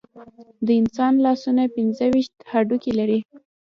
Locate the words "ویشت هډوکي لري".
2.13-3.19